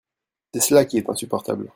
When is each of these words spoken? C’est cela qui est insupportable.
C’est 0.51 0.61
cela 0.61 0.85
qui 0.85 0.97
est 0.97 1.07
insupportable. 1.11 1.69